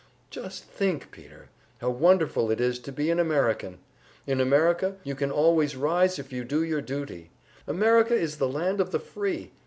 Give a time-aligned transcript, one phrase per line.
[0.31, 1.49] "Just think, Peter,
[1.79, 3.77] how wonderful it is to be an American!
[4.25, 7.29] In America you can always rise if you do your duty!
[7.67, 9.51] America is the land of the free!